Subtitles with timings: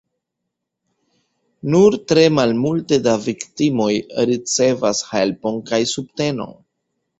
[1.75, 3.91] Nur tre malmulte da viktimoj
[4.33, 6.61] ricevas helpon kaj subtenon.